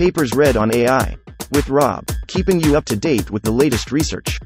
[0.00, 1.14] Papers read on AI.
[1.52, 4.38] With Rob, keeping you up to date with the latest research.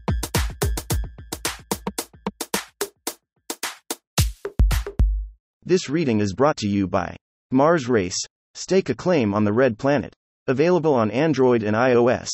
[5.63, 7.15] This reading is brought to you by
[7.53, 8.19] Mars Race.
[8.55, 10.13] Stake a claim on the Red Planet.
[10.49, 12.31] Available on Android and iOS.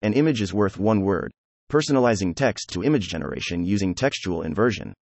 [0.00, 1.30] An image is worth one word.
[1.70, 4.94] Personalizing text to image generation using textual inversion.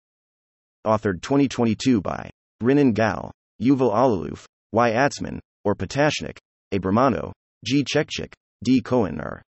[0.86, 2.30] Authored 2022 by
[2.62, 3.30] Rinon Gal,
[3.60, 4.92] Yuval Alaluf, Y.
[4.92, 6.38] Atzmon, or Patashnik,
[6.72, 6.78] A.
[6.78, 7.32] Bermano,
[7.64, 7.84] G.
[7.84, 8.32] Chechik,
[8.64, 8.80] D.
[8.80, 9.42] Cohen R.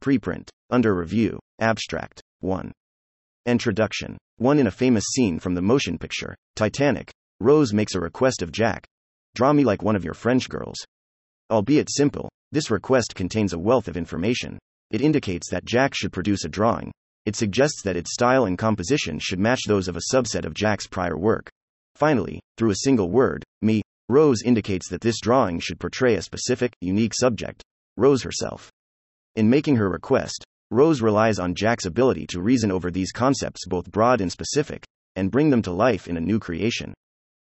[0.00, 0.48] Preprint.
[0.70, 1.38] Under review.
[1.60, 2.20] Abstract.
[2.40, 2.70] 1.
[3.46, 4.16] Introduction.
[4.36, 7.10] 1 In a famous scene from the motion picture, Titanic,
[7.40, 8.86] Rose makes a request of Jack
[9.34, 10.76] Draw me like one of your French girls.
[11.50, 14.58] Albeit simple, this request contains a wealth of information.
[14.90, 16.90] It indicates that Jack should produce a drawing.
[17.24, 20.86] It suggests that its style and composition should match those of a subset of Jack's
[20.86, 21.48] prior work.
[21.94, 26.72] Finally, through a single word, me, Rose indicates that this drawing should portray a specific,
[26.80, 27.62] unique subject,
[27.98, 28.70] Rose herself.
[29.36, 33.90] In making her request, Rose relies on Jack's ability to reason over these concepts, both
[33.90, 34.84] broad and specific,
[35.16, 36.94] and bring them to life in a new creation.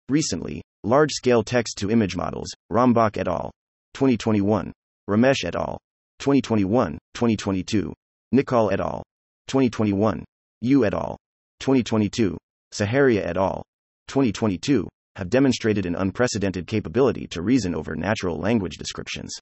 [0.09, 3.53] Recently, large scale text to image models, Rombach et al.,
[3.95, 4.73] 2021,
[5.09, 5.79] Ramesh et al.,
[6.19, 7.93] 2021, 2022,
[8.33, 9.03] Nichol et al.,
[9.47, 10.25] 2021,
[10.63, 11.17] Yu et al.,
[11.61, 12.37] 2022,
[12.73, 13.63] Saharia et al.,
[14.09, 19.33] 2022, have demonstrated an unprecedented capability to reason over natural language descriptions.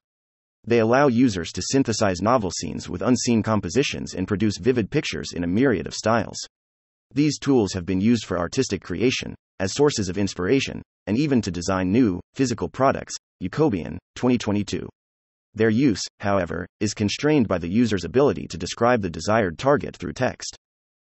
[0.67, 5.45] They allow users to synthesize novel scenes with unseen compositions and produce vivid pictures in
[5.45, 6.39] a myriad of styles.
[7.13, 11.51] These tools have been used for artistic creation, as sources of inspiration, and even to
[11.51, 13.15] design new, physical products.
[13.43, 14.89] Jacobian, 2022.
[15.55, 20.15] Their use, however, is constrained by the user's ability to describe the desired target through
[20.15, 20.57] text.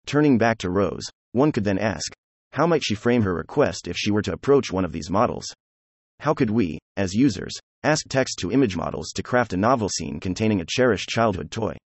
[0.05, 2.11] Turning back to Rose, one could then ask
[2.52, 5.45] how might she frame her request if she were to approach one of these models?
[6.19, 7.53] How could we, as users,
[7.84, 11.78] ask text to image models to craft a novel scene containing a cherished childhood toy?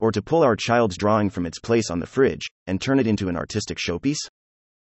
[0.00, 3.06] Or to pull our child's drawing from its place on the fridge and turn it
[3.06, 4.16] into an artistic showpiece?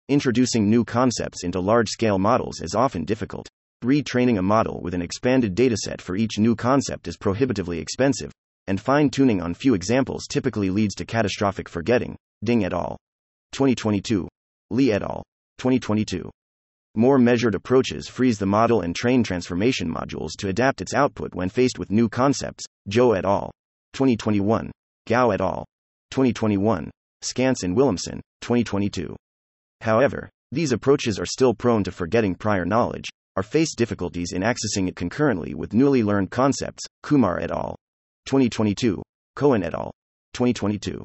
[0.09, 3.47] Introducing new concepts into large scale models is often difficult.
[3.85, 8.31] Retraining a model with an expanded dataset for each new concept is prohibitively expensive,
[8.67, 12.17] and fine tuning on few examples typically leads to catastrophic forgetting.
[12.43, 12.97] Ding et al.
[13.53, 14.27] 2022.
[14.71, 15.21] Lee et al.
[15.57, 16.29] 2022.
[16.95, 21.49] More measured approaches freeze the model and train transformation modules to adapt its output when
[21.49, 22.63] faced with new concepts.
[22.89, 23.51] Zhou et al.
[23.91, 24.71] 2021.
[25.07, 25.65] Gao et al.
[26.11, 26.89] 2021.
[27.21, 29.13] Skantze and Willemsen, 2022.
[29.81, 34.87] However, these approaches are still prone to forgetting prior knowledge, or face difficulties in accessing
[34.87, 36.83] it concurrently with newly learned concepts.
[37.03, 37.75] Kumar et al.
[38.25, 39.03] 2022.
[39.35, 39.91] Cohen et al.
[40.33, 41.03] 2022.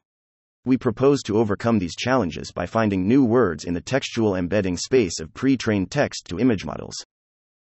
[0.66, 5.20] We propose to overcome these challenges by finding new words in the textual embedding space
[5.20, 6.96] of pre trained text to image models.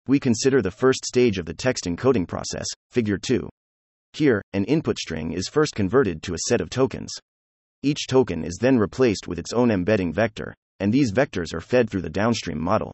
[0.08, 3.48] We consider the first stage of the text encoding process, Figure 2.
[4.14, 7.14] Here, an input string is first converted to a set of tokens.
[7.84, 11.92] Each token is then replaced with its own embedding vector, and these vectors are fed
[11.92, 12.92] through the downstream model.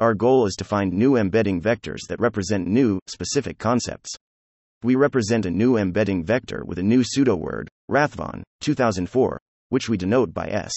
[0.00, 4.10] Our goal is to find new embedding vectors that represent new, specific concepts.
[4.86, 9.96] We represent a new embedding vector with a new pseudo word, Rathvon, 2004, which we
[9.96, 10.70] denote by S.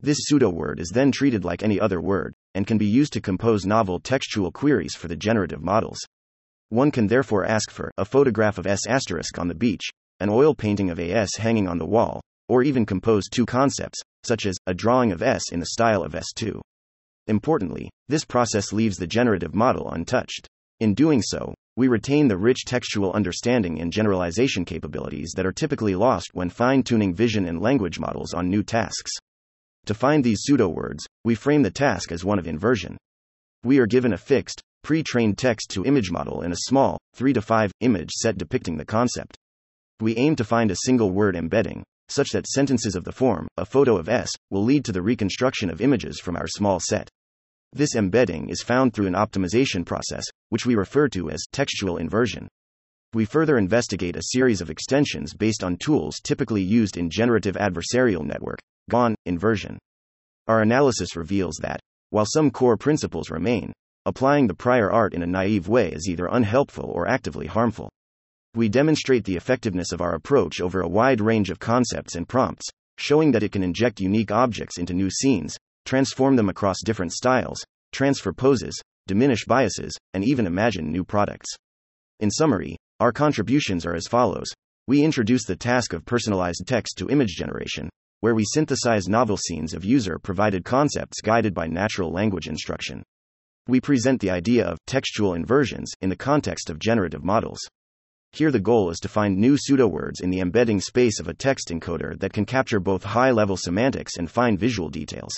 [0.00, 3.20] This pseudo word is then treated like any other word, and can be used to
[3.20, 6.00] compose novel textual queries for the generative models.
[6.70, 9.88] One can therefore ask for a photograph of S asterisk on the beach,
[10.18, 14.46] an oil painting of AS hanging on the wall, or even compose two concepts, such
[14.46, 16.60] as a drawing of S in the style of S2.
[17.28, 20.48] Importantly, this process leaves the generative model untouched.
[20.80, 25.94] In doing so, we retain the rich textual understanding and generalization capabilities that are typically
[25.94, 29.12] lost when fine tuning vision and language models on new tasks.
[29.86, 32.98] To find these pseudo words, we frame the task as one of inversion.
[33.62, 37.32] We are given a fixed, pre trained text to image model in a small, 3
[37.34, 39.36] to 5 image set depicting the concept.
[40.00, 43.64] We aim to find a single word embedding, such that sentences of the form, a
[43.64, 47.08] photo of S, will lead to the reconstruction of images from our small set.
[47.72, 52.48] This embedding is found through an optimization process, which we refer to as textual inversion.
[53.12, 58.24] We further investigate a series of extensions based on tools typically used in generative adversarial
[58.24, 58.58] network,
[58.90, 59.78] GAN, inversion.
[60.46, 61.80] Our analysis reveals that,
[62.10, 63.72] while some core principles remain,
[64.06, 67.90] applying the prior art in a naive way is either unhelpful or actively harmful.
[68.54, 72.66] We demonstrate the effectiveness of our approach over a wide range of concepts and prompts,
[72.96, 75.58] showing that it can inject unique objects into new scenes,
[75.88, 81.48] transform them across different styles, transfer poses, diminish biases, and even imagine new products.
[82.20, 84.48] In summary, our contributions are as follows.
[84.86, 87.88] We introduce the task of personalized text to image generation,
[88.20, 93.02] where we synthesize novel scenes of user provided concepts guided by natural language instruction.
[93.66, 97.60] we present the idea of textual inversions in the context of generative models.
[98.32, 101.68] Here, the goal is to find new pseudowords in the embedding space of a text
[101.68, 105.32] encoder that can capture both high level semantics and fine visual details.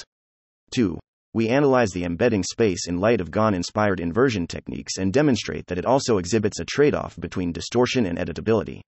[0.72, 0.98] 2.
[1.32, 5.78] We analyze the embedding space in light of GAN inspired inversion techniques and demonstrate that
[5.78, 8.80] it also exhibits a trade off between distortion and editability.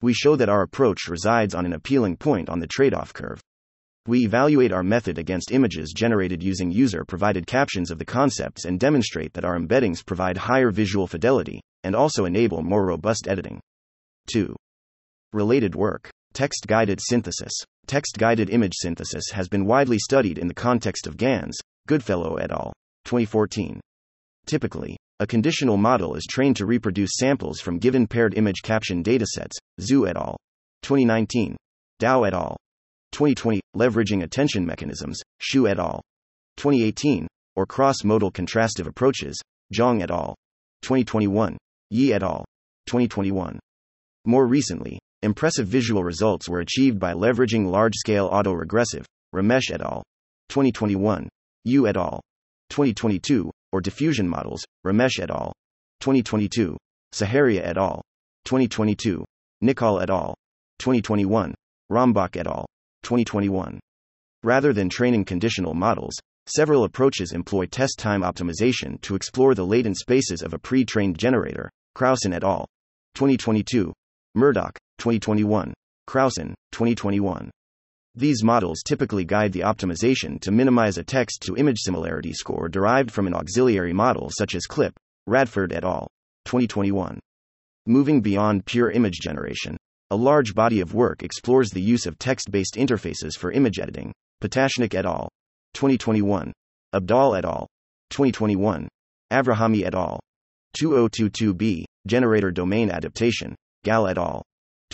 [0.00, 3.40] We show that our approach resides on an appealing point on the trade off curve.
[4.06, 8.78] We evaluate our method against images generated using user provided captions of the concepts and
[8.78, 13.60] demonstrate that our embeddings provide higher visual fidelity and also enable more robust editing.
[14.32, 14.54] 2.
[15.32, 17.52] Related work Text guided synthesis.
[17.86, 22.50] Text guided image synthesis has been widely studied in the context of GANs, Goodfellow et
[22.50, 22.72] al.
[23.04, 23.78] 2014.
[24.46, 29.56] Typically, a conditional model is trained to reproduce samples from given paired image caption datasets,
[29.80, 30.36] Zhu et al.
[30.82, 31.56] 2019.
[32.00, 32.56] Dao et al.
[33.12, 36.00] 2020, leveraging attention mechanisms, Xu et al.
[36.56, 39.38] 2018, or cross modal contrastive approaches,
[39.72, 40.34] Zhang et al.
[40.82, 41.56] 2021,
[41.90, 42.44] Yi et al.
[42.86, 43.60] 2021.
[44.24, 49.04] More recently, impressive visual results were achieved by leveraging large scale autoregressive,
[49.34, 50.04] Ramesh et al.
[50.50, 51.28] 2021,
[51.64, 52.20] Yu et al.
[52.70, 55.52] 2022, or diffusion models, Ramesh et al.
[56.00, 56.76] 2022,
[57.12, 58.02] Saharia et al.
[58.44, 59.24] 2022,
[59.62, 60.34] Nichol et al.
[60.78, 61.54] 2021,
[61.90, 62.66] Rombach et al.
[63.02, 63.80] 2021.
[64.42, 66.14] Rather than training conditional models,
[66.46, 71.18] several approaches employ test time optimization to explore the latent spaces of a pre trained
[71.18, 72.66] generator, Crowson et al.
[73.14, 73.92] 2022,
[74.34, 75.74] Murdock, 2021,
[76.08, 77.50] Crowson, 2021.
[78.16, 83.10] These models typically guide the optimization to minimize a text to image similarity score derived
[83.10, 84.94] from an auxiliary model such as CLIP,
[85.26, 86.06] Radford et al.
[86.44, 87.18] 2021.
[87.86, 89.76] Moving beyond pure image generation,
[90.10, 94.12] a large body of work explores the use of text based interfaces for image editing,
[94.40, 95.28] Patashnik et al.
[95.74, 96.52] 2021,
[96.94, 97.66] Abdal et al.
[98.10, 98.88] 2021,
[99.32, 100.20] Avrahami et al.
[100.78, 104.44] 2022b, Generator Domain Adaptation, Gal et al.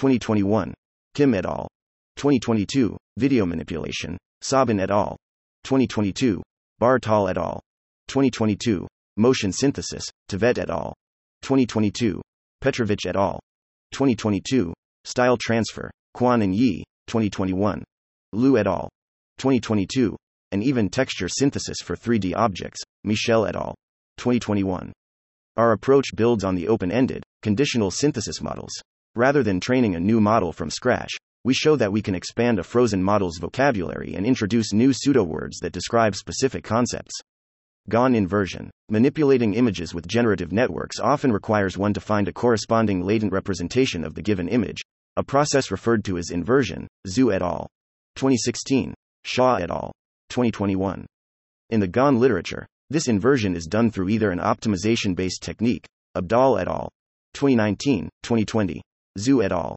[0.00, 0.72] 2021,
[1.14, 1.68] Kim et al.
[2.16, 5.14] 2022, Video Manipulation, Sabin et al.
[5.64, 6.42] 2022,
[6.78, 7.60] Bartal et al.
[8.08, 8.88] 2022,
[9.18, 10.94] Motion Synthesis, Tevet et al.
[11.42, 12.18] 2022,
[12.62, 13.38] Petrovich et al.
[13.92, 14.72] 2022,
[15.04, 17.84] Style Transfer, Quan and Yi, 2021,
[18.32, 18.88] Liu et al.
[19.36, 20.16] 2022,
[20.50, 23.74] and even texture synthesis for 3D objects, Michel et al.
[24.16, 24.94] 2021.
[25.58, 28.72] Our approach builds on the open ended, conditional synthesis models.
[29.16, 31.10] Rather than training a new model from scratch,
[31.42, 35.72] we show that we can expand a frozen model's vocabulary and introduce new pseudowords that
[35.72, 37.14] describe specific concepts.
[37.88, 38.70] GAN inversion.
[38.88, 44.14] Manipulating images with generative networks often requires one to find a corresponding latent representation of
[44.14, 44.78] the given image,
[45.16, 47.66] a process referred to as inversion, Zhu et al.
[48.14, 48.94] 2016,
[49.26, 49.90] Xia et al.
[50.28, 51.04] 2021.
[51.70, 55.86] In the GAN literature, this inversion is done through either an optimization based technique,
[56.16, 56.90] Abdal et al.
[57.34, 58.82] 2019, 2020,
[59.18, 59.76] Zhu et al.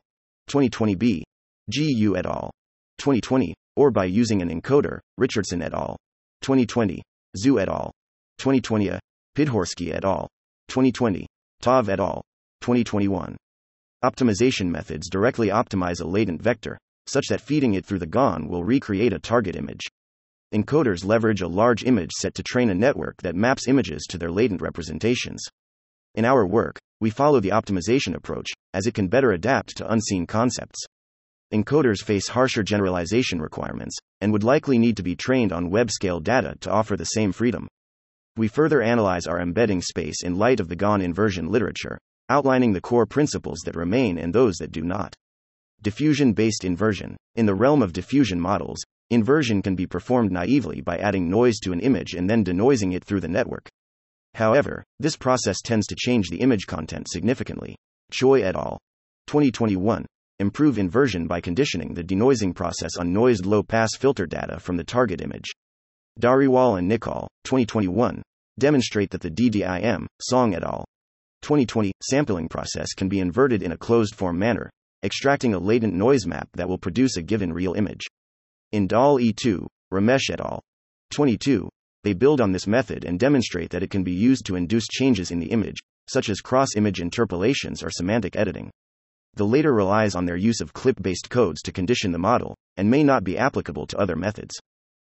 [0.49, 1.23] 2020b,
[1.71, 2.51] GU et al.
[2.99, 5.97] 2020, or by using an encoder, Richardson et al.
[6.41, 7.01] 2020,
[7.37, 7.91] Zhu et al.
[8.37, 8.99] 2020, a.
[9.35, 10.27] Pidhorskyi et al.
[10.69, 11.25] 2020,
[11.61, 12.21] Tov et al.
[12.61, 13.35] 2021.
[14.03, 16.77] Optimization methods directly optimize a latent vector,
[17.07, 19.81] such that feeding it through the GAN will recreate a target image.
[20.53, 24.31] Encoders leverage a large image set to train a network that maps images to their
[24.31, 25.43] latent representations.
[26.15, 30.27] In our work, we follow the optimization approach, as it can better adapt to unseen
[30.27, 30.85] concepts
[31.53, 36.19] encoders face harsher generalization requirements, and would likely need to be trained on web scale
[36.19, 37.67] data to offer the same freedom.
[38.35, 42.81] We further analyze our embedding space in light of the GAN inversion literature, outlining the
[42.81, 45.13] core principles that remain and those that do not.
[45.83, 47.15] Diffusion based inversion.
[47.35, 51.71] In the realm of diffusion models, inversion can be performed naively by adding noise to
[51.71, 53.69] an image and then denoising it through the network.
[54.35, 57.75] However, this process tends to change the image content significantly.
[58.11, 58.79] Choi et al.
[59.27, 60.05] 2021
[60.39, 64.83] improve inversion by conditioning the denoising process on noised low pass filter data from the
[64.83, 65.51] target image.
[66.19, 68.21] Dhariwal and Nichol, 2021,
[68.59, 70.85] demonstrate that the DDIM, Song et al.
[71.43, 74.69] 2020 sampling process can be inverted in a closed form manner,
[75.03, 78.05] extracting a latent noise map that will produce a given real image.
[78.71, 80.61] In DALL-E 2, Ramesh et al.
[81.11, 81.69] 22,
[82.03, 85.31] they build on this method and demonstrate that it can be used to induce changes
[85.31, 88.69] in the image, such as cross image interpolations or semantic editing.
[89.35, 92.89] The later relies on their use of clip based codes to condition the model, and
[92.89, 94.53] may not be applicable to other methods.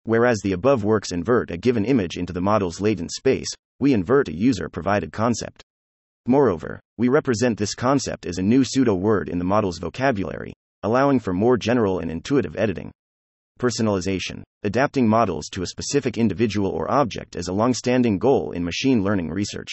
[0.03, 3.47] Whereas the above works invert a given image into the model's latent space,
[3.79, 5.63] we invert a user provided concept.
[6.25, 11.19] Moreover, we represent this concept as a new pseudo word in the model's vocabulary, allowing
[11.19, 12.91] for more general and intuitive editing.
[13.59, 14.43] Personalization.
[14.63, 19.29] Adapting models to a specific individual or object is a long-standing goal in machine learning
[19.29, 19.69] research.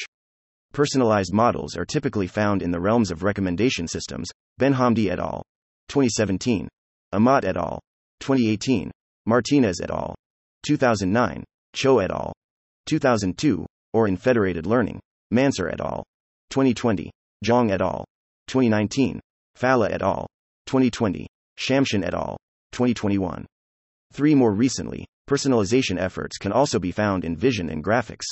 [0.73, 4.29] Personalized models are typically found in the realms of recommendation systems.
[4.61, 5.43] Benhamdi et al.
[5.89, 6.69] 2017.
[7.13, 7.81] Amat et al.
[8.21, 8.91] 2018.
[9.27, 10.15] Martinez et al.
[10.65, 11.43] 2009.
[11.75, 12.33] Cho et al.
[12.87, 13.67] 2002.
[13.93, 15.01] Or in federated learning.
[15.31, 16.05] Mansour et al.
[16.51, 17.11] 2020.
[17.45, 18.05] Zhang et al.
[18.47, 19.21] 2019.
[19.57, 20.27] Fallah et al.
[20.67, 21.27] 2020.
[21.59, 22.37] Shamsian et al.
[22.73, 23.45] 2021.
[24.13, 28.27] Three more recently, personalization efforts can also be found in vision and graphics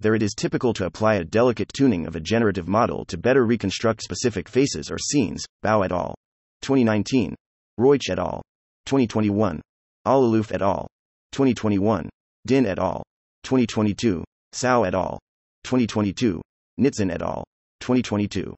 [0.00, 3.44] there it is typical to apply a delicate tuning of a generative model to better
[3.44, 5.44] reconstruct specific faces or scenes.
[5.62, 6.14] Bao et al.
[6.62, 7.34] 2019.
[7.78, 8.40] Roich et al.
[8.86, 9.60] 2021.
[10.06, 10.86] Alaluf et al.
[11.32, 12.08] 2021.
[12.46, 13.02] Din et al.
[13.44, 14.24] 2022.
[14.52, 15.18] Sao et al.
[15.64, 16.40] 2022.
[16.78, 17.44] Nitzan et al.
[17.80, 18.54] 2022.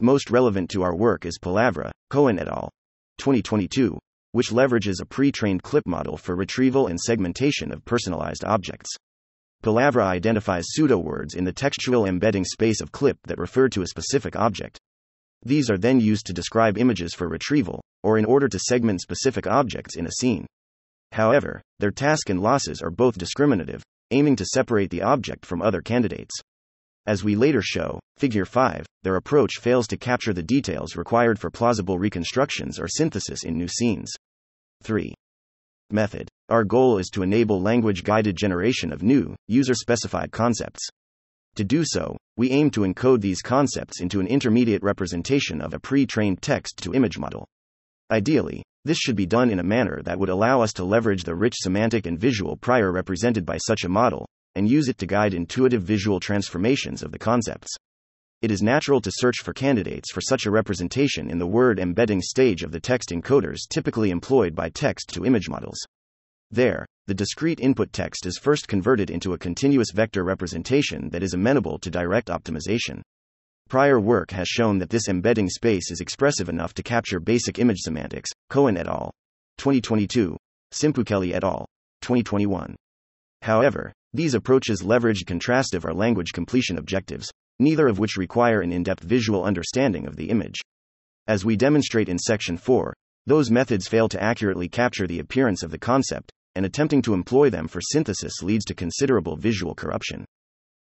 [0.00, 2.68] Most relevant to our work is Palavra, Cohen et al.
[3.18, 3.96] 2022,
[4.32, 8.90] which leverages a pre trained clip model for retrieval and segmentation of personalized objects.
[9.62, 14.34] Palavra identifies pseudo-words in the textual embedding space of clip that refer to a specific
[14.34, 14.78] object.
[15.44, 19.46] These are then used to describe images for retrieval, or in order to segment specific
[19.46, 20.46] objects in a scene.
[21.12, 25.80] However, their task and losses are both discriminative, aiming to separate the object from other
[25.80, 26.34] candidates.
[27.06, 31.50] As we later show, Figure 5, their approach fails to capture the details required for
[31.50, 34.12] plausible reconstructions or synthesis in new scenes.
[34.82, 35.12] 3.
[35.90, 40.86] Method our goal is to enable language guided generation of new, user specified concepts.
[41.54, 45.78] To do so, we aim to encode these concepts into an intermediate representation of a
[45.78, 47.46] pre trained text to image model.
[48.10, 51.34] Ideally, this should be done in a manner that would allow us to leverage the
[51.34, 55.34] rich semantic and visual prior represented by such a model, and use it to guide
[55.34, 57.74] intuitive visual transformations of the concepts.
[58.42, 62.20] It is natural to search for candidates for such a representation in the word embedding
[62.20, 65.78] stage of the text encoders typically employed by text to image models.
[66.50, 71.34] There, the discrete input text is first converted into a continuous vector representation that is
[71.34, 73.00] amenable to direct optimization.
[73.68, 77.78] Prior work has shown that this embedding space is expressive enough to capture basic image
[77.78, 78.30] semantics.
[78.50, 79.10] Cohen et al.
[79.58, 80.36] 2022.
[80.72, 81.64] Tsimpoukelli et al.
[82.02, 82.76] 2021.
[83.40, 88.82] However, these approaches leverage contrastive or language completion objectives, neither of which require an in
[88.82, 90.60] depth visual understanding of the image.
[91.26, 92.92] As we demonstrate in section 4,
[93.26, 97.48] those methods fail to accurately capture the appearance of the concept, and attempting to employ
[97.50, 100.24] them for synthesis leads to considerable visual corruption.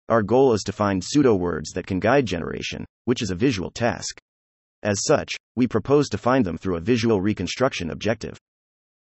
[0.09, 3.71] Our goal is to find pseudo words that can guide generation, which is a visual
[3.71, 4.19] task.
[4.83, 8.39] As such, we propose to find them through a visual reconstruction objective.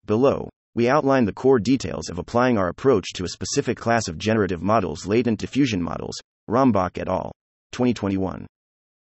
[0.06, 4.18] Below, we outline the core details of applying our approach to a specific class of
[4.18, 6.16] generative models, latent diffusion models,
[6.50, 7.32] Rombach et al.
[7.72, 8.46] 2021.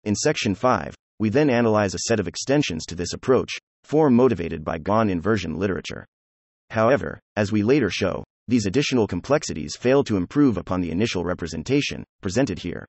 [0.03, 3.51] In section 5, we then analyze a set of extensions to this approach,
[3.83, 6.05] form motivated by GAN inversion literature.
[6.71, 12.03] However, as we later show, these additional complexities fail to improve upon the initial representation,
[12.19, 12.87] presented here.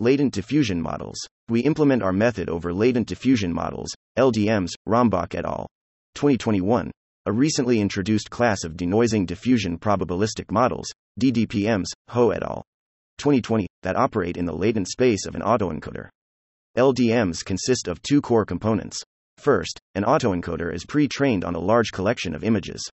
[0.00, 1.18] Latent diffusion models.
[1.48, 5.68] We implement our method over latent diffusion models, LDMs, Rombach et al.
[6.14, 6.90] 2021,
[7.26, 12.64] a recently introduced class of denoising diffusion probabilistic models, DDPMs, Ho et al.
[13.18, 16.08] 2020, that operate in the latent space of an autoencoder.
[16.76, 19.02] LDMs consist of two core components.
[19.38, 22.88] First, an autoencoder is pre trained on a large collection of images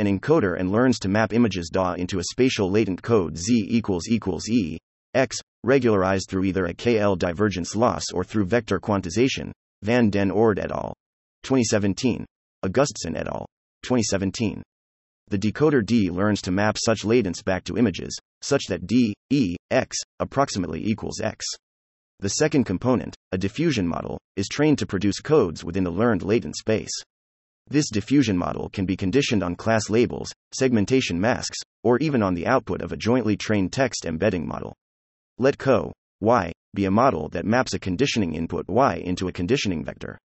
[0.00, 4.08] an encoder and learns to map images DA into a spatial latent code Z equals
[4.08, 4.78] equals E,
[5.12, 9.50] X, regularized through either a KL divergence loss or through vector quantization,
[9.82, 10.94] Van den Oord et al.
[11.42, 12.24] 2017.
[12.64, 13.46] Agustsson et al.
[13.82, 14.62] 2017.
[15.28, 19.56] The decoder D learns to map such latents back to images, such that D, E,
[19.70, 21.46] X, approximately equals X.
[22.18, 26.56] The second component, a diffusion model, is trained to produce codes within the learned latent
[26.56, 26.90] space.
[27.68, 32.46] This diffusion model can be conditioned on class labels, segmentation masks, or even on the
[32.46, 34.74] output of a jointly trained text embedding model.
[35.38, 39.84] Let co y be a model that maps a conditioning input y into a conditioning
[39.84, 40.18] vector.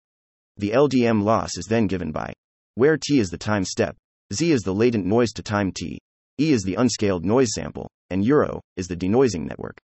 [0.57, 2.31] The LDM loss is then given by
[2.75, 3.97] where t is the time step,
[4.33, 5.99] z is the latent noise to time t,
[6.39, 9.77] e is the unscaled noise sample, and euro is the denoising network.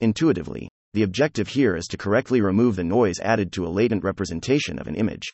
[0.00, 4.78] Intuitively, the objective here is to correctly remove the noise added to a latent representation
[4.78, 5.32] of an image.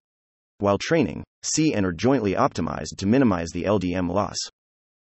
[0.59, 4.37] While training, C and are jointly optimized to minimize the LDM loss.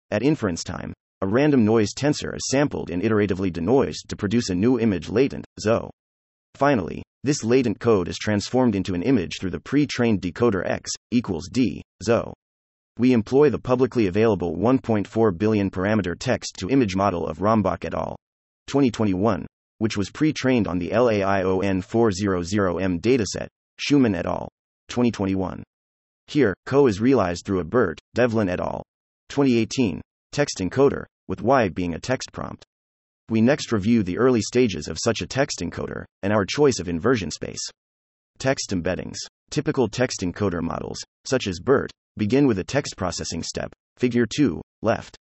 [0.09, 4.55] At inference time, a random noise tensor is sampled and iteratively denoised to produce a
[4.55, 5.91] new image latent, ZO.
[6.55, 11.49] Finally, this latent code is transformed into an image through the pre-trained decoder X equals
[11.51, 12.33] D, ZO.
[12.97, 17.93] We employ the publicly available 1.4 billion parameter text to image model of Rombach et
[17.93, 18.15] al.
[18.67, 19.45] 2021,
[19.79, 23.47] which was pre-trained on the LAION 400M dataset,
[23.77, 24.47] Schuhmann et al.
[24.87, 25.61] 2021.
[26.27, 28.81] Here, Co is realized through a BERT, Devlin et al.
[29.27, 29.99] 2018,
[30.31, 32.63] text encoder, with Y being a text prompt.
[33.27, 36.87] We next review the early stages of such a text encoder, and our choice of
[36.87, 37.61] inversion space.
[38.37, 39.15] Text embeddings.
[39.49, 44.61] Typical text encoder models, such as BERT, begin with a text processing step, figure 2,
[44.83, 45.17] left.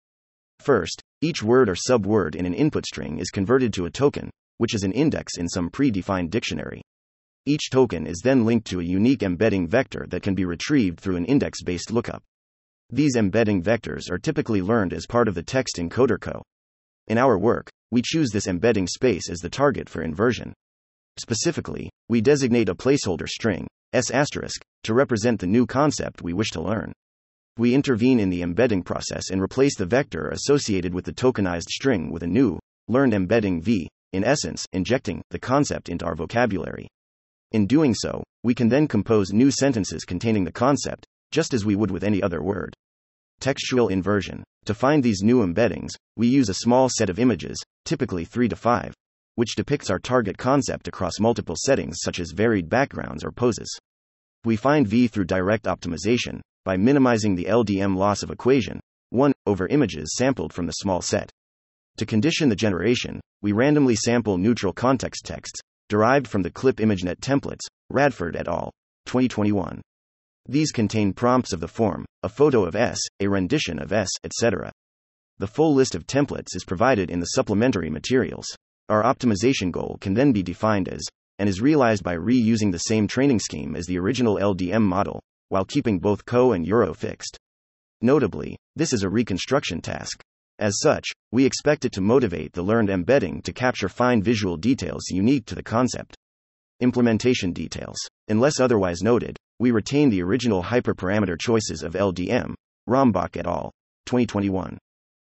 [0.61, 4.75] First, each word or subword in an input string is converted to a token, which
[4.75, 6.83] is an index in some predefined dictionary.
[7.47, 11.17] Each token is then linked to a unique embedding vector that can be retrieved through
[11.17, 12.23] an index based lookup.
[12.91, 16.43] These embedding vectors are typically learned as part of the text encoder co.
[17.07, 20.53] In our work, we choose this embedding space as the target for inversion.
[21.21, 26.51] Specifically, we designate a placeholder string, s asterisk, to represent the new concept we wish
[26.51, 26.93] to learn.
[27.57, 32.11] We intervene in the embedding process and replace the vector associated with the tokenized string
[32.11, 32.59] with a new,
[32.89, 36.89] learned embedding v, in essence, injecting the concept into our vocabulary.
[37.53, 41.77] In doing so, we can then compose new sentences containing the concept, just as we
[41.77, 42.75] would with any other word.
[43.41, 44.43] Textual inversion.
[44.67, 48.57] To find these new embeddings, we use a small set of images, typically 3 to
[48.57, 48.95] 5,
[49.35, 53.79] which depicts our target concept across multiple settings such as varied backgrounds or poses.
[54.45, 59.67] We find V through direct optimization, by minimizing the LDM loss of equation, 1 over
[59.69, 61.31] images sampled from the small set.
[61.99, 67.21] To condition the generation, we randomly sample neutral context texts, derived from the Clip ImageNet
[67.21, 68.73] templates, Radford et al.,
[69.07, 69.81] 2021.
[70.47, 74.71] These contain prompts of the form, a photo of S, a rendition of S, etc.
[75.39, 78.47] The full list of templates is provided in the supplementary materials.
[78.91, 81.03] Our optimization goal can then be defined as,
[81.39, 85.65] and is realized by reusing the same training scheme as the original LDM model, while
[85.65, 87.39] keeping both Co and Euro fixed.
[88.03, 90.23] Notably, this is a reconstruction task.
[90.59, 95.09] As such, we expect it to motivate the learned embedding to capture fine visual details
[95.09, 96.15] unique to the concept.
[96.81, 97.97] Implementation details.
[98.29, 102.55] Unless otherwise noted, we retain the original hyperparameter choices of LDM,
[102.89, 103.71] Rombach et al.,
[104.07, 104.79] 2021.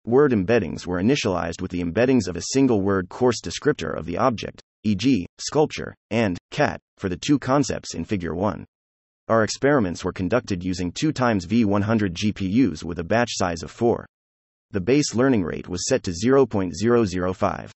[0.04, 4.18] Word embeddings were initialized with the embeddings of a single word coarse descriptor of the
[4.18, 8.64] object, e.g., sculpture, and cat, for the two concepts in Figure 1.
[9.28, 14.06] Our experiments were conducted using 2 times V100 GPUs with a batch size of 4.
[14.70, 17.70] The base learning rate was set to 0.005.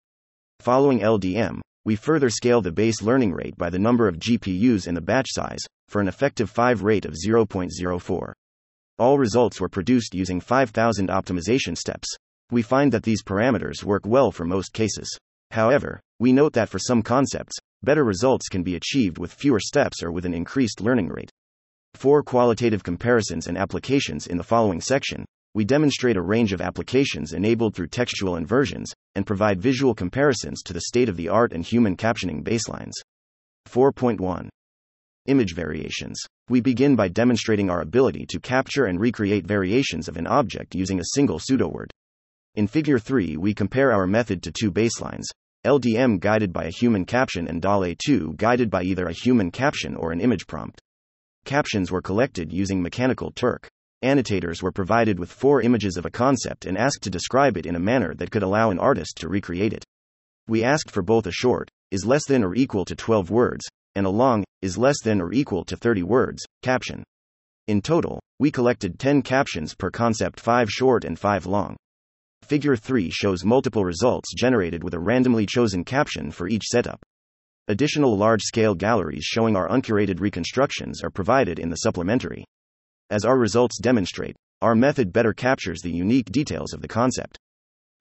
[0.61, 4.95] Following LDM, we further scale the base learning rate by the number of GPUs in
[4.95, 8.33] the batch size, for an effective 5 rate of 0.04.
[8.99, 12.09] All results were produced using 5000 optimization steps.
[12.51, 15.09] We find that these parameters work well for most cases.
[15.51, 20.03] However, we note that for some concepts, better results can be achieved with fewer steps
[20.03, 21.31] or with an increased learning rate.
[21.95, 27.33] For qualitative comparisons and applications in the following section, we demonstrate a range of applications
[27.33, 31.65] enabled through textual inversions and provide visual comparisons to the state of the art and
[31.65, 32.93] human captioning baselines.
[33.69, 34.49] 4.1
[35.27, 36.21] Image variations.
[36.49, 41.01] We begin by demonstrating our ability to capture and recreate variations of an object using
[41.01, 41.91] a single pseudoword.
[42.55, 45.27] In Figure 3, we compare our method to two baselines
[45.67, 49.95] LDM guided by a human caption and DALL-E 2 guided by either a human caption
[49.95, 50.81] or an image prompt.
[51.45, 53.69] Captions were collected using Mechanical Turk.
[54.03, 57.77] Annotators were provided with four images of a concept and asked to describe it in
[57.77, 59.85] a manner that could allow an artist to recreate it.
[60.49, 64.07] We asked for both a short, is less than or equal to 12 words, and
[64.07, 67.05] a long, is less than or equal to 30 words, caption.
[67.69, 71.77] In total, we collected 10 captions per concept 5 short and 5 long.
[72.43, 77.01] Figure 3 shows multiple results generated with a randomly chosen caption for each setup.
[77.69, 82.47] Additional large scale galleries showing our uncurated reconstructions are provided in the supplementary.
[83.11, 87.37] As our results demonstrate, our method better captures the unique details of the concept.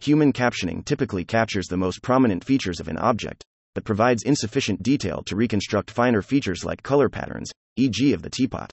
[0.02, 3.43] Human captioning typically captures the most prominent features of an object,
[3.74, 8.72] but provides insufficient detail to reconstruct finer features like color patterns, e.g., of the teapot.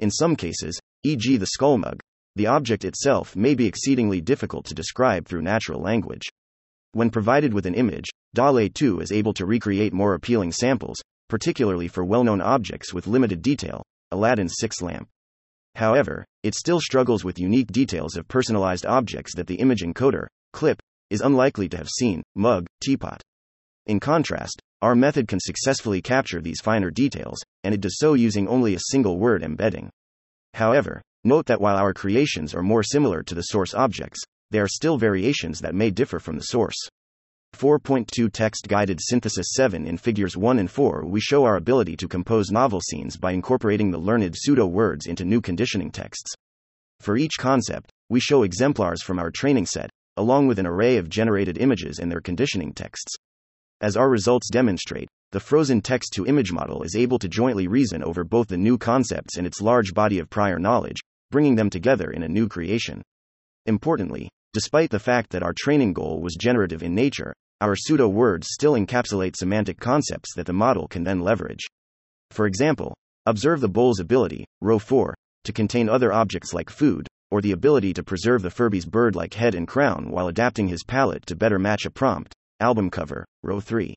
[0.00, 2.00] In some cases, e.g., the skull mug,
[2.36, 6.28] the object itself may be exceedingly difficult to describe through natural language.
[6.92, 11.88] When provided with an image, DALL-E 2 is able to recreate more appealing samples, particularly
[11.88, 15.08] for well known objects with limited detail, Aladdin's six lamp.
[15.74, 20.80] However, it still struggles with unique details of personalized objects that the image encoder, clip,
[21.10, 23.22] is unlikely to have seen, mug, teapot.
[23.86, 28.48] In contrast, our method can successfully capture these finer details, and it does so using
[28.48, 29.90] only a single word embedding.
[30.54, 34.68] However, note that while our creations are more similar to the source objects, there are
[34.68, 36.76] still variations that may differ from the source.
[37.54, 42.08] 4.2 Text Guided Synthesis 7 In Figures 1 and 4, we show our ability to
[42.08, 46.34] compose novel scenes by incorporating the learned pseudo words into new conditioning texts.
[47.00, 51.08] For each concept, we show exemplars from our training set, along with an array of
[51.08, 53.14] generated images and their conditioning texts.
[53.80, 58.02] As our results demonstrate, the frozen text to image model is able to jointly reason
[58.02, 62.10] over both the new concepts and its large body of prior knowledge, bringing them together
[62.10, 63.02] in a new creation.
[63.66, 68.48] Importantly, despite the fact that our training goal was generative in nature, our pseudo words
[68.50, 71.64] still encapsulate semantic concepts that the model can then leverage.
[72.32, 72.92] For example,
[73.26, 77.92] observe the bowl's ability, row 4, to contain other objects like food, or the ability
[77.94, 81.60] to preserve the Furby's bird like head and crown while adapting his palette to better
[81.60, 83.94] match a prompt, album cover, row 3.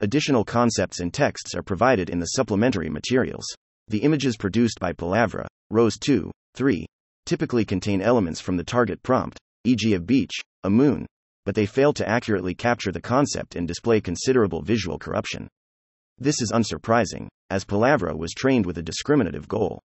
[0.00, 3.44] Additional concepts and texts are provided in the supplementary materials.
[3.88, 6.86] The images produced by Palavra, rows 2, 3,
[7.26, 11.06] typically contain elements from the target prompt, e.g., a beach, a moon,
[11.44, 15.48] but they fail to accurately capture the concept and display considerable visual corruption.
[16.18, 19.80] This is unsurprising, as Palavra was trained with a discriminative goal.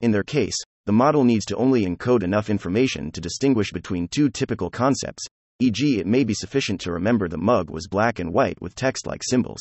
[0.00, 4.30] In their case, the model needs to only encode enough information to distinguish between two
[4.30, 5.24] typical concepts,
[5.60, 9.06] e.g., it may be sufficient to remember the mug was black and white with text
[9.06, 9.60] like symbols.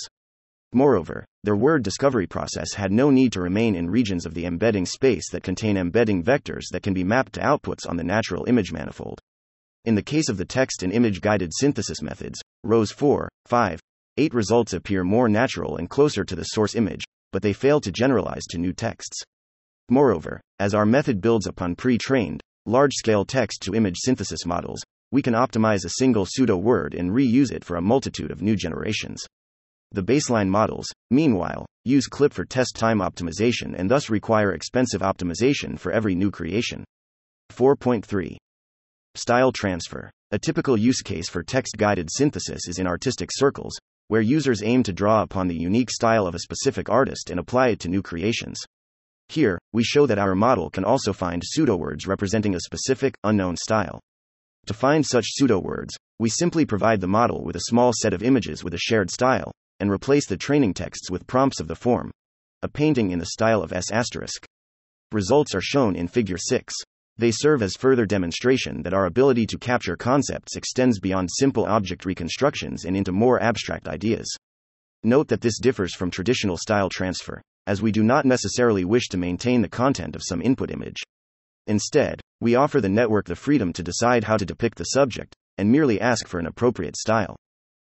[0.71, 4.85] Moreover, their word discovery process had no need to remain in regions of the embedding
[4.85, 8.71] space that contain embedding vectors that can be mapped to outputs on the natural image
[8.71, 9.19] manifold.
[9.85, 13.79] In the case of the text and image guided synthesis methods, rows 4, 5,
[14.17, 17.91] 8 results appear more natural and closer to the source image, but they fail to
[17.91, 19.23] generalize to new texts.
[19.89, 24.83] Moreover, as our method builds upon pre trained, large scale text to image synthesis models,
[25.11, 28.55] we can optimize a single pseudo word and reuse it for a multitude of new
[28.55, 29.23] generations.
[29.91, 35.79] The baseline models, meanwhile, use CLIP for test time optimization and thus require expensive optimization
[35.79, 36.83] for every new creation.
[37.51, 38.37] 4.3
[39.15, 40.11] Style transfer.
[40.31, 43.75] A typical use case for text guided synthesis is in artistic circles,
[44.07, 47.69] where users aim to draw upon the unique style of a specific artist and apply
[47.69, 48.59] it to new creations.
[49.27, 53.99] Here, we show that our model can also find pseudo-words representing a specific, unknown style.
[54.67, 58.63] To find such pseudo-words, we simply provide the model with a small set of images
[58.63, 62.11] with a shared style, and replace the training texts with prompts of the form.
[62.61, 64.45] A painting in the style of S asterisk.
[65.11, 66.75] Results are shown in Figure 6.
[67.19, 72.05] They serve as further demonstration that our ability to capture concepts extends beyond simple object
[72.05, 74.33] reconstructions and into more abstract ideas.
[75.03, 79.17] Note that this differs from traditional style transfer, as we do not necessarily wish to
[79.17, 81.01] maintain the content of some input image.
[81.67, 85.69] Instead, we offer the network the freedom to decide how to depict the subject, and
[85.69, 87.35] merely ask for an appropriate style.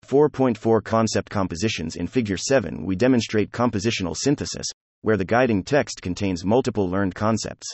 [0.07, 4.65] 4.4 Concept Compositions In Figure 7, we demonstrate compositional synthesis,
[5.01, 7.71] where the guiding text contains multiple learned concepts.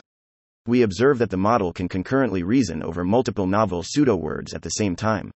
[0.68, 4.70] We observe that the model can concurrently reason over multiple novel pseudo words at the
[4.70, 5.32] same time.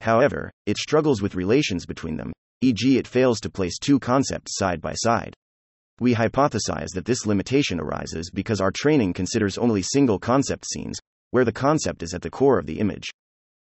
[0.00, 2.32] However, it struggles with relations between them,
[2.62, 5.34] e.g., it fails to place two concepts side by side.
[6.00, 10.98] We hypothesize that this limitation arises because our training considers only single concept scenes,
[11.32, 13.10] where the concept is at the core of the image.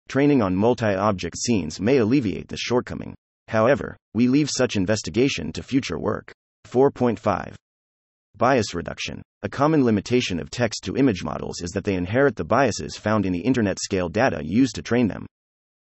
[0.08, 3.14] Training on multi object scenes may alleviate this shortcoming.
[3.48, 6.32] However, we leave such investigation to future work.
[6.66, 7.56] 4.5
[8.36, 9.22] Bias reduction.
[9.44, 13.26] A common limitation of text to image models is that they inherit the biases found
[13.26, 15.26] in the internet scale data used to train them.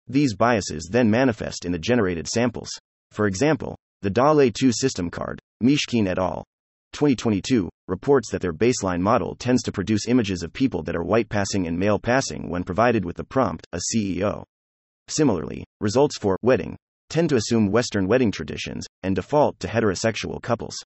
[0.09, 2.71] These biases then manifest in the generated samples.
[3.11, 6.43] For example, the DALL-E 2 system card, Mishkin et al.
[6.95, 11.29] 2022 reports that their baseline model tends to produce images of people that are white
[11.29, 14.43] passing and male passing when provided with the prompt, a CEO.
[15.09, 16.79] Similarly, results for wedding
[17.11, 20.79] tend to assume Western wedding traditions and default to heterosexual couples.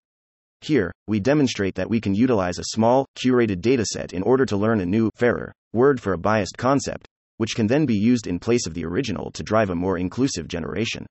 [0.64, 4.80] Here, we demonstrate that we can utilize a small, curated dataset in order to learn
[4.80, 8.66] a new, fairer, word for a biased concept, which can then be used in place
[8.66, 11.04] of the original to drive a more inclusive generation.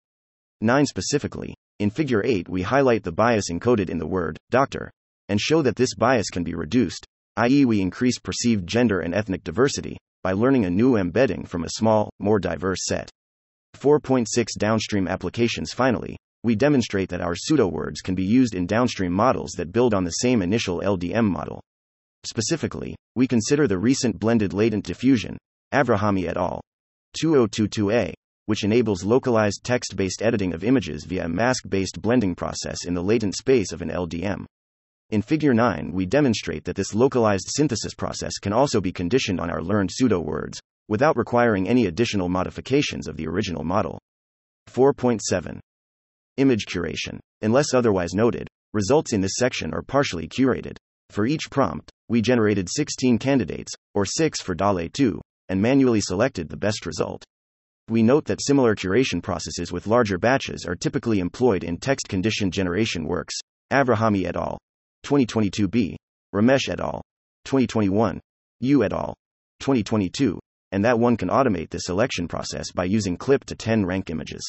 [0.62, 4.89] 9 Specifically, in Figure 8, we highlight the bias encoded in the word, doctor,
[5.30, 7.06] and show that this bias can be reduced,
[7.38, 11.70] i.e., we increase perceived gender and ethnic diversity, by learning a new embedding from a
[11.76, 13.08] small, more diverse set.
[13.78, 14.26] 4.6
[14.58, 19.52] Downstream applications Finally, we demonstrate that our pseudo words can be used in downstream models
[19.52, 21.62] that build on the same initial LDM model.
[22.26, 25.38] Specifically, we consider the recent blended latent diffusion,
[25.74, 26.62] Avrahami et al.
[27.22, 28.14] 2022a,
[28.46, 32.94] which enables localized text based editing of images via a mask based blending process in
[32.94, 34.46] the latent space of an LDM.
[35.12, 39.50] In Figure 9, we demonstrate that this localized synthesis process can also be conditioned on
[39.50, 44.00] our learned pseudo words, without requiring any additional modifications of the original model.
[44.70, 45.60] 4.7
[46.38, 47.19] Image curation.
[47.41, 50.78] Unless otherwise noted, results in this section are partially curated.
[51.12, 56.50] For each prompt, we generated 16 candidates, or 6 for DALL-E 2, and manually selected
[56.50, 57.24] the best result.
[57.88, 62.50] We note that similar curation processes with larger batches are typically employed in text condition
[62.50, 63.36] generation works.
[63.72, 64.58] Avrahami et al.
[65.06, 65.96] 2022b,
[66.34, 67.04] Ramesh et al.
[67.46, 68.19] 2021,
[68.62, 69.13] Yu et al.
[69.60, 70.39] 2022,
[70.72, 74.41] and that one can automate the selection process by using clip to 10 rank images.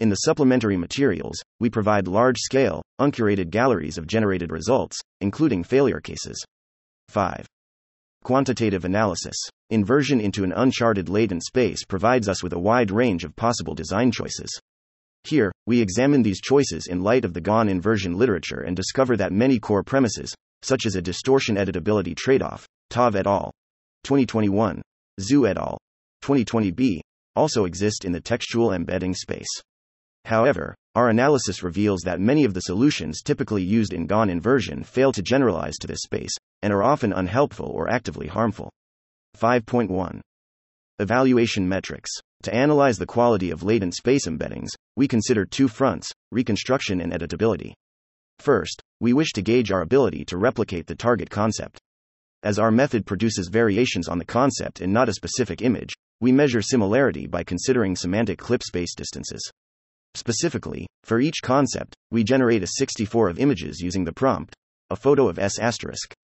[0.00, 6.00] In the supplementary materials, we provide large scale, uncurated galleries of generated results, including failure
[6.00, 6.44] cases.
[7.10, 7.46] 5.
[8.24, 9.36] Quantitative analysis.
[9.70, 14.10] Inversion into an uncharted latent space provides us with a wide range of possible design
[14.10, 14.50] choices.
[15.22, 19.32] Here, we examine these choices in light of the GAN inversion literature and discover that
[19.32, 23.52] many core premises, such as a distortion editability trade off, Tov et al.
[24.02, 24.82] 2021,
[25.20, 25.78] Zhu et al.
[26.24, 26.98] 2020b,
[27.36, 29.62] also exist in the textual embedding space.
[30.24, 35.12] However, our analysis reveals that many of the solutions typically used in GAN inversion fail
[35.12, 36.32] to generalize to this space,
[36.62, 38.70] and are often unhelpful or actively harmful.
[39.36, 40.20] 5.1
[41.00, 42.10] Evaluation metrics.
[42.44, 47.72] To analyze the quality of latent space embeddings, we consider two fronts reconstruction and editability.
[48.38, 51.80] First, we wish to gauge our ability to replicate the target concept.
[52.44, 56.62] As our method produces variations on the concept and not a specific image, we measure
[56.62, 59.50] similarity by considering semantic clip space distances.
[60.14, 64.54] Specifically, for each concept, we generate a 64 of images using the prompt,
[64.90, 66.14] a photo of S asterisk.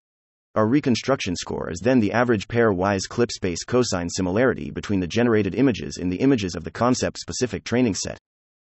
[0.55, 5.55] Our reconstruction score is then the average pair-wise clip space cosine similarity between the generated
[5.55, 8.17] images in the images of the concept-specific training set.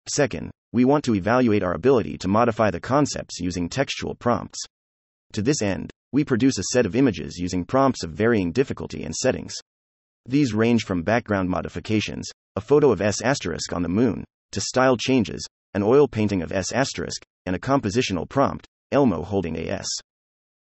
[0.07, 4.59] Second, we want to evaluate our ability to modify the concepts using textual prompts.
[5.33, 9.15] To this end, we produce a set of images using prompts of varying difficulty and
[9.15, 9.55] settings.
[10.27, 14.23] These range from background modifications, a photo of S asterisk on the moon,
[14.53, 19.57] to style changes, an oil painting of S asterisk, and a compositional prompt, Elmo holding
[19.57, 19.87] a S.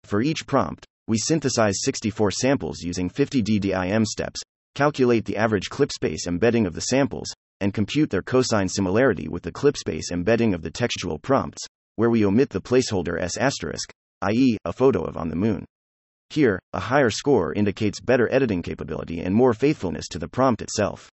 [0.04, 4.42] For each prompt, we synthesize 64 samples using 50 DDIM steps,
[4.76, 9.44] calculate the average clip space embedding of the samples, and compute their cosine similarity with
[9.44, 13.92] the clip space embedding of the textual prompts, where we omit the placeholder S asterisk,
[14.22, 15.66] i.e., a photo of on the moon.
[16.30, 21.10] Here, a higher score indicates better editing capability and more faithfulness to the prompt itself.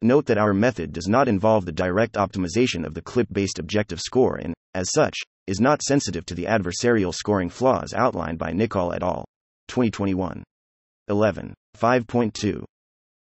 [0.00, 4.00] Note that our method does not involve the direct optimization of the clip based objective
[4.00, 5.16] score and, as such,
[5.48, 9.24] is not sensitive to the adversarial scoring flaws outlined by Nichol et al.
[9.66, 10.44] 2021.
[11.08, 11.54] 11.
[11.76, 12.64] 5.2.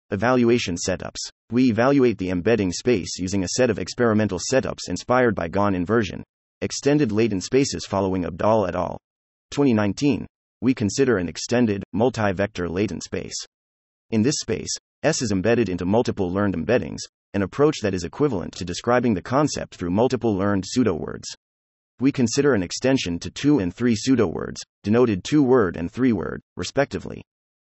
[0.09, 1.29] Evaluation setups.
[1.51, 6.23] We evaluate the embedding space using a set of experimental setups inspired by GAN inversion,
[6.61, 8.97] extended latent spaces following Abdal et al.
[9.51, 10.25] 2019.
[10.61, 13.35] We consider an extended, multi vector latent space.
[14.09, 14.75] In this space,
[15.05, 17.01] S is embedded into multiple learned embeddings,
[17.35, 21.27] an approach that is equivalent to describing the concept through multiple learned pseudo words.
[21.99, 26.11] We consider an extension to two and three pseudo words, denoted two word and three
[26.11, 27.21] word, respectively.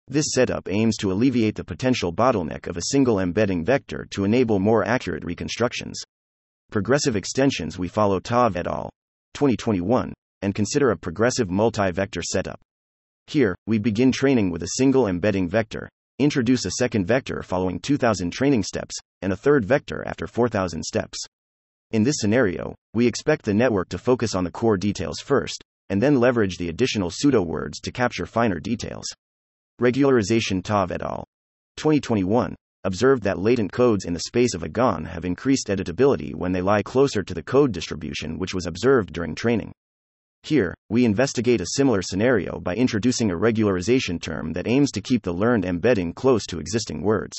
[0.06, 4.60] This setup aims to alleviate the potential bottleneck of a single embedding vector to enable
[4.60, 6.00] more accurate reconstructions.
[6.70, 8.88] Progressive extensions we follow Tov et al.
[9.34, 12.60] 2021 and consider a progressive multi vector setup.
[13.26, 18.30] Here, we begin training with a single embedding vector, introduce a second vector following 2000
[18.30, 21.18] training steps, and a third vector after 4000 steps.
[21.90, 26.02] In this scenario, we expect the network to focus on the core details first, and
[26.02, 29.06] then leverage the additional pseudo words to capture finer details.
[29.80, 31.26] Regularization Tov et al.
[31.76, 36.52] 2021 observed that latent codes in the space of a GAN have increased editability when
[36.52, 39.72] they lie closer to the code distribution which was observed during training.
[40.46, 45.24] Here, we investigate a similar scenario by introducing a regularization term that aims to keep
[45.24, 47.36] the learned embedding close to existing words.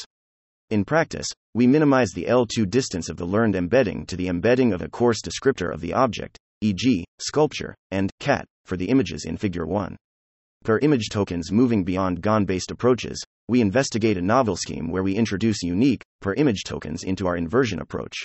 [0.71, 4.81] In practice, we minimize the L2 distance of the learned embedding to the embedding of
[4.81, 9.65] a coarse descriptor of the object, e.g., sculpture, and cat, for the images in Figure
[9.65, 9.95] 1.
[10.65, 15.15] Per image tokens moving beyond GAN based approaches, we investigate a novel scheme where we
[15.15, 18.17] introduce unique, per image tokens into our inversion approach.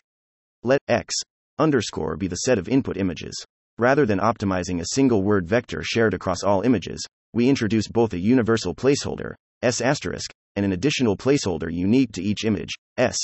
[0.64, 1.14] Let x
[1.60, 3.44] underscore be the set of input images.
[3.78, 8.18] Rather than optimizing a single word vector shared across all images, we introduce both a
[8.18, 13.16] universal placeholder, s asterisk, and an additional placeholder unique to each image, s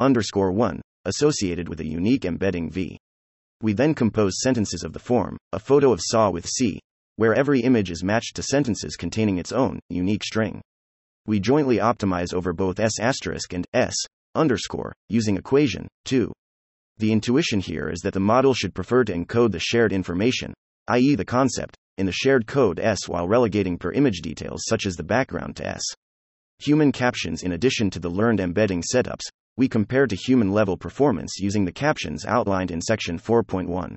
[0.00, 2.98] underscore 1, associated with a unique embedding v.
[3.62, 6.80] We then compose sentences of the form, a photo of saw with c,
[7.16, 10.60] where every image is matched to sentences containing its own, unique string.
[11.26, 13.94] We jointly optimize over both s asterisk and s
[14.34, 16.30] underscore, using equation 2.
[16.98, 20.54] The intuition here is that the model should prefer to encode the shared information,
[20.88, 24.94] i.e., the concept, in the shared code S while relegating per image details such as
[24.94, 25.82] the background to S.
[26.58, 29.24] Human captions In addition to the learned embedding setups,
[29.56, 33.96] we compare to human level performance using the captions outlined in section 4.1.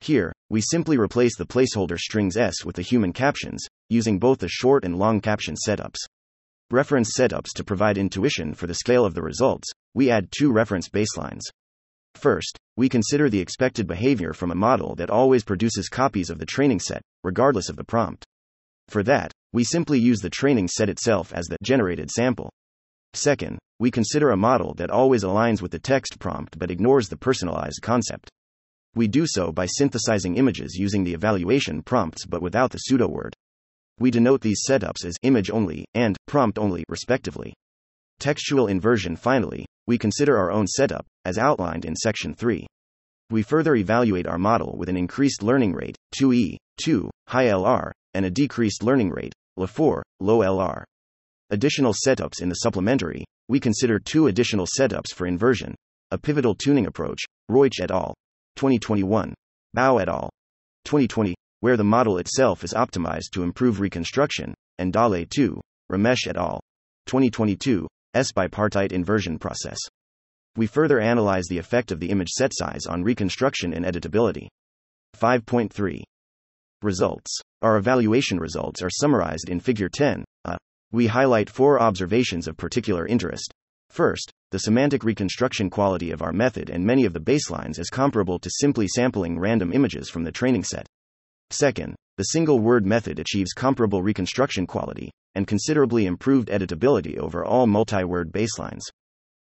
[0.00, 4.48] Here, we simply replace the placeholder strings S with the human captions, using both the
[4.48, 5.98] short and long caption setups.
[6.70, 10.88] Reference setups to provide intuition for the scale of the results, we add two reference
[10.88, 11.42] baselines.
[12.14, 16.46] First, we consider the expected behavior from a model that always produces copies of the
[16.46, 18.24] training set, regardless of the prompt.
[18.88, 22.50] For that, we simply use the training set itself as the generated sample.
[23.12, 27.16] Second, we consider a model that always aligns with the text prompt but ignores the
[27.16, 28.28] personalized concept.
[28.94, 33.34] We do so by synthesizing images using the evaluation prompts but without the pseudo word.
[33.98, 37.54] We denote these setups as image only and prompt only, respectively.
[38.18, 42.66] Textual inversion Finally, we consider our own setup, as outlined in Section 3.
[43.30, 48.26] We further evaluate our model with an increased learning rate, 2e, 2, high LR, and
[48.26, 50.84] a decreased learning rate, LA4, low LR.
[51.50, 55.74] Additional setups in the supplementary, we consider two additional setups for inversion
[56.10, 58.14] a pivotal tuning approach, Roich et al.
[58.56, 59.34] 2021,
[59.72, 60.30] Bau et al.
[60.84, 65.60] 2020, where the model itself is optimized to improve reconstruction, and DALL-E 2,
[65.90, 66.60] Ramesh et al.
[67.06, 69.78] 2022, S bipartite inversion process.
[70.56, 74.46] We further analyze the effect of the image set size on reconstruction and editability.
[75.16, 76.02] 5.3
[76.82, 77.40] Results.
[77.62, 80.24] Our evaluation results are summarized in Figure 10.
[80.44, 80.56] Uh,
[80.92, 83.52] we highlight four observations of particular interest.
[83.90, 88.38] First, the semantic reconstruction quality of our method and many of the baselines is comparable
[88.38, 90.86] to simply sampling random images from the training set.
[91.50, 97.66] Second, the single word method achieves comparable reconstruction quality and considerably improved editability over all
[97.66, 98.82] multi word baselines.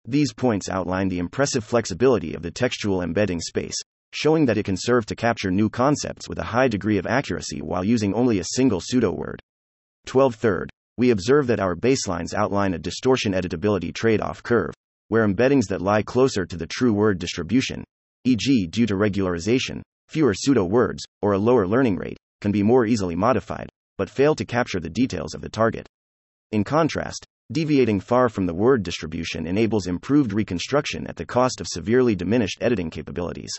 [0.06, 3.76] These points outline the impressive flexibility of the textual embedding space,
[4.12, 7.62] showing that it can serve to capture new concepts with a high degree of accuracy
[7.62, 9.40] while using only a single pseudo word.
[10.06, 14.74] 12 Third, we observe that our baselines outline a distortion editability trade off curve,
[15.08, 17.82] where embeddings that lie closer to the true word distribution,
[18.24, 22.84] e.g., due to regularization, fewer pseudo words, or a lower learning rate, can be more
[22.84, 25.88] easily modified, but fail to capture the details of the target.
[26.52, 31.66] In contrast, deviating far from the word distribution enables improved reconstruction at the cost of
[31.66, 33.52] severely diminished editing capabilities.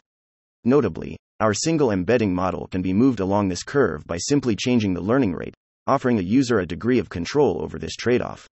[0.64, 5.02] Notably, our single embedding model can be moved along this curve by simply changing the
[5.02, 5.54] learning rate,
[5.86, 8.48] offering a user a degree of control over this trade off.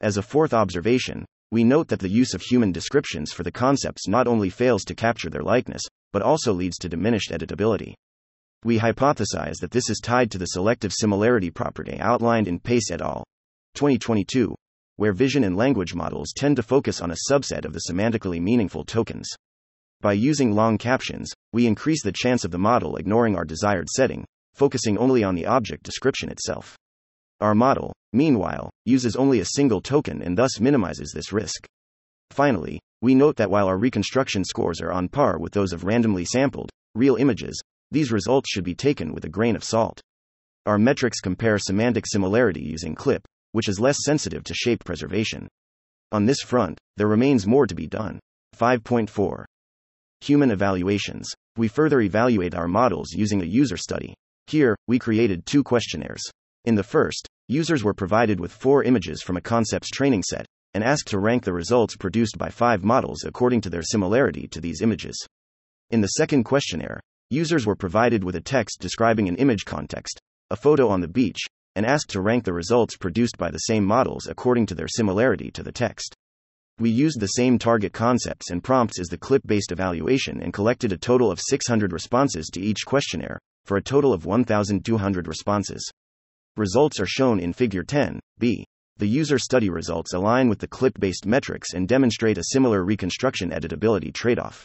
[0.00, 4.08] As a fourth observation, we note that the use of human descriptions for the concepts
[4.08, 5.82] not only fails to capture their likeness,
[6.12, 7.94] but also leads to diminished editability.
[8.64, 13.00] We hypothesize that this is tied to the selective similarity property outlined in Paiss et
[13.00, 13.22] al.
[13.74, 14.54] 2022,
[14.96, 18.84] where vision and language models tend to focus on a subset of the semantically meaningful
[18.84, 19.28] tokens.
[20.00, 24.24] By using long captions, we increase the chance of the model ignoring our desired setting,
[24.54, 26.76] focusing only on the object description itself.
[27.40, 31.66] Our model, meanwhile, uses only a single token and thus minimizes this risk.
[32.30, 36.24] Finally, we note that while our reconstruction scores are on par with those of randomly
[36.24, 40.00] sampled, real images, these results should be taken with a grain of salt.
[40.66, 43.22] Our metrics compare semantic similarity using CLIP,
[43.54, 45.46] which is less sensitive to shape preservation.
[46.10, 48.18] On this front, there remains more to be done.
[48.58, 49.44] 5.4
[50.22, 51.30] Human evaluations.
[51.56, 54.12] We further evaluate our models using a user study.
[54.48, 56.20] Here, we created two questionnaires.
[56.64, 60.82] In the first, users were provided with four images from a concepts training set and
[60.82, 64.82] asked to rank the results produced by five models according to their similarity to these
[64.82, 65.16] images.
[65.90, 66.98] In the second questionnaire,
[67.30, 70.18] users were provided with a text describing an image context,
[70.50, 73.84] a photo on the beach, and asked to rank the results produced by the same
[73.84, 76.14] models according to their similarity to the text.
[76.78, 80.92] We used the same target concepts and prompts as the clip based evaluation and collected
[80.92, 85.88] a total of 600 responses to each questionnaire, for a total of 1,200 responses.
[86.56, 88.64] Results are shown in Figure 10, b.
[88.98, 93.50] The user study results align with the clip based metrics and demonstrate a similar reconstruction
[93.50, 94.64] editability trade off.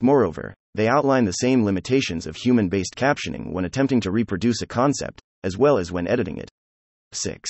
[0.00, 4.66] Moreover, they outline the same limitations of human based captioning when attempting to reproduce a
[4.66, 6.50] concept, as well as when editing it.
[7.12, 7.48] 6.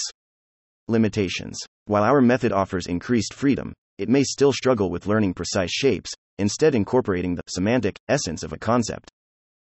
[0.88, 1.58] Limitations.
[1.86, 6.74] While our method offers increased freedom, it may still struggle with learning precise shapes, instead,
[6.74, 9.10] incorporating the semantic essence of a concept.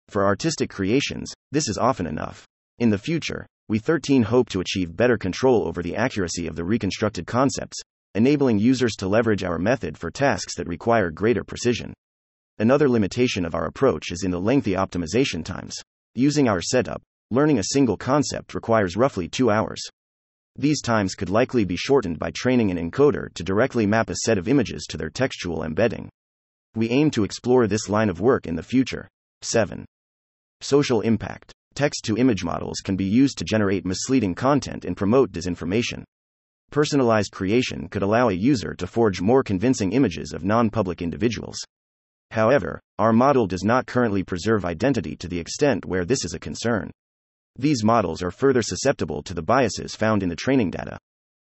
[0.10, 2.46] For artistic creations, this is often enough.
[2.80, 6.64] In the future, we 13 hope to achieve better control over the accuracy of the
[6.64, 7.80] reconstructed concepts,
[8.16, 11.94] enabling users to leverage our method for tasks that require greater precision.
[12.60, 15.74] Another limitation of our approach is in the lengthy optimization times.
[16.16, 19.82] Using our setup, learning a single concept requires roughly two hours.
[20.58, 24.38] These times could likely be shortened by training an encoder to directly map a set
[24.38, 26.10] of images to their textual embedding.
[26.76, 29.08] We aim to explore this line of work in the future.
[29.42, 29.86] 7.
[30.60, 31.54] Social impact.
[31.74, 36.04] Text to image models can be used to generate misleading content and promote disinformation.
[36.70, 41.58] Personalized creation could allow a user to forge more convincing images of non public individuals.
[42.32, 46.40] However, our model does not currently preserve identity to the extent where this is a
[46.40, 46.92] concern.
[47.58, 50.98] These models are further susceptible to the biases found in the training data.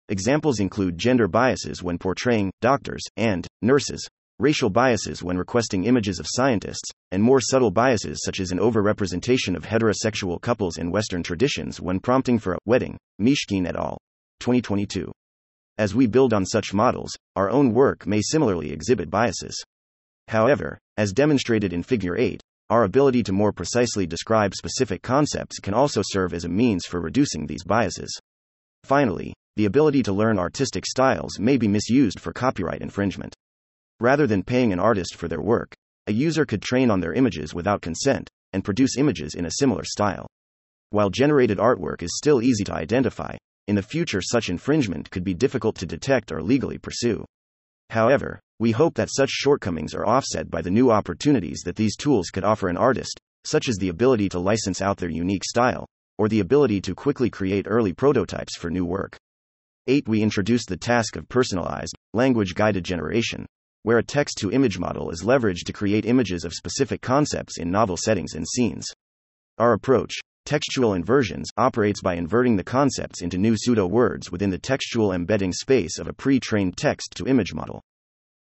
[0.08, 6.26] Examples include gender biases when portraying doctors and nurses, racial biases when requesting images of
[6.28, 11.80] scientists, and more subtle biases such as an overrepresentation of heterosexual couples in Western traditions
[11.80, 12.96] when prompting for a wedding.
[13.20, 13.98] Mishkin et al.
[14.40, 15.10] 2022.
[15.76, 19.62] As we build on such models, our own work may similarly exhibit biases.
[20.28, 22.40] However, as demonstrated in Figure 8,
[22.70, 27.00] our ability to more precisely describe specific concepts can also serve as a means for
[27.00, 28.10] reducing these biases.
[28.84, 33.34] Finally, the ability to learn artistic styles may be misused for copyright infringement.
[34.00, 35.74] Rather than paying an artist for their work,
[36.06, 39.84] a user could train on their images without consent and produce images in a similar
[39.84, 40.26] style.
[40.90, 45.34] While generated artwork is still easy to identify, in the future such infringement could be
[45.34, 47.24] difficult to detect or legally pursue.
[47.90, 52.28] However, we hope that such shortcomings are offset by the new opportunities that these tools
[52.30, 55.86] could offer an artist, such as the ability to license out their unique style,
[56.18, 59.16] or the ability to quickly create early prototypes for new work.
[59.86, 60.06] 8.
[60.06, 63.46] We introduced the task of personalized, language guided generation,
[63.84, 67.70] where a text to image model is leveraged to create images of specific concepts in
[67.70, 68.84] novel settings and scenes.
[69.56, 70.14] Our approach,
[70.48, 75.52] textual inversions, operates by inverting the concepts into new pseudo words within the textual embedding
[75.52, 77.82] space of a pre trained text to image model.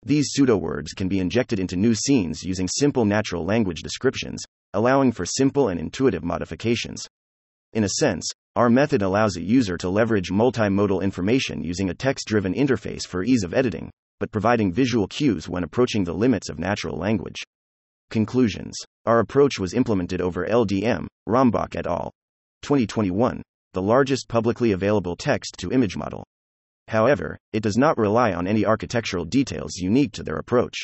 [0.05, 4.41] These pseudo words can be injected into new scenes using simple natural language descriptions,
[4.73, 7.05] allowing for simple and intuitive modifications.
[7.73, 12.25] In a sense, our method allows a user to leverage multimodal information using a text
[12.25, 13.91] driven interface for ease of editing,
[14.21, 17.43] but providing visual cues when approaching the limits of natural language.
[18.09, 22.11] Conclusions Our approach was implemented over LDM, Rombach et al.
[22.61, 23.41] 2021,
[23.73, 26.23] the largest publicly available text to image model.
[26.87, 30.77] However, it does not rely on any architectural details unique to their approach.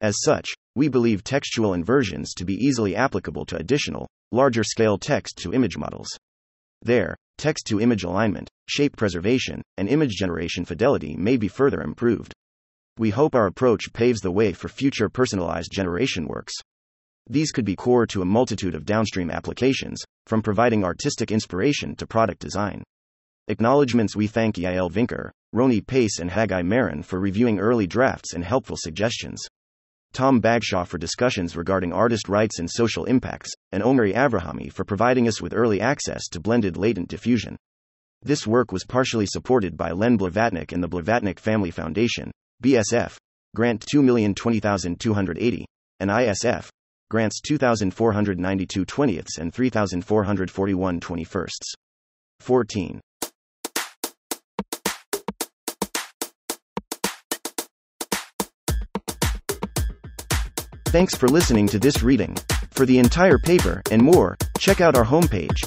[0.00, 5.38] As such, we believe textual inversions to be easily applicable to additional, larger scale text
[5.38, 6.08] to image models.
[6.82, 12.32] There, text to image alignment, shape preservation, and image generation fidelity may be further improved.
[12.98, 16.52] We hope our approach paves the way for future personalized generation works.
[17.30, 22.08] These could be core to a multitude of downstream applications, from providing artistic inspiration to
[22.08, 22.82] product design.
[23.46, 28.44] Acknowledgements We thank Yael Vinker, Roni Paiss, and Haggai Maron for reviewing early drafts and
[28.44, 29.46] helpful suggestions.
[30.12, 35.28] Tom Bagshaw for discussions regarding artist rights and social impacts, and Omri Avrahami for providing
[35.28, 37.56] us with early access to blended latent diffusion.
[38.22, 42.32] This work was partially supported by Len Blavatnik and the Blavatnik Family Foundation,
[42.62, 43.16] BSF,
[43.54, 45.64] grant 2020280,
[46.00, 46.68] and ISF,
[47.10, 51.74] grants 2492 20ths and 3441 21sts.
[52.40, 53.00] 14.
[60.88, 62.34] Thanks for listening to this reading.
[62.70, 65.58] For the entire paper and more, check out our homepage,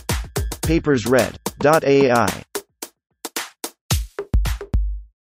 [0.64, 2.44] papersread.ai.